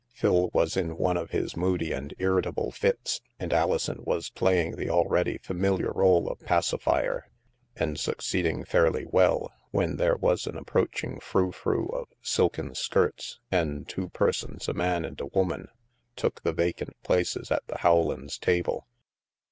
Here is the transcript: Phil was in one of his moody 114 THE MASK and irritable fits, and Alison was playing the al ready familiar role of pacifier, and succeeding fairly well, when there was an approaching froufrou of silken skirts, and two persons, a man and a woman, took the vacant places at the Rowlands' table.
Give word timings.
Phil 0.15 0.49
was 0.51 0.75
in 0.75 0.97
one 0.97 1.15
of 1.15 1.29
his 1.29 1.55
moody 1.55 1.91
114 1.91 1.91
THE 1.91 1.91
MASK 1.91 2.11
and 2.11 2.25
irritable 2.27 2.71
fits, 2.71 3.21
and 3.37 3.53
Alison 3.53 3.99
was 4.03 4.31
playing 4.31 4.75
the 4.75 4.89
al 4.89 5.05
ready 5.05 5.37
familiar 5.37 5.91
role 5.91 6.27
of 6.27 6.39
pacifier, 6.39 7.27
and 7.75 7.99
succeeding 7.99 8.65
fairly 8.65 9.05
well, 9.05 9.51
when 9.69 9.97
there 9.97 10.15
was 10.17 10.47
an 10.47 10.57
approaching 10.57 11.19
froufrou 11.19 11.87
of 11.93 12.07
silken 12.19 12.73
skirts, 12.73 13.37
and 13.51 13.87
two 13.87 14.09
persons, 14.09 14.67
a 14.67 14.73
man 14.73 15.05
and 15.05 15.21
a 15.21 15.27
woman, 15.27 15.67
took 16.15 16.41
the 16.41 16.51
vacant 16.51 16.97
places 17.03 17.51
at 17.51 17.61
the 17.67 17.77
Rowlands' 17.83 18.39
table. 18.39 18.87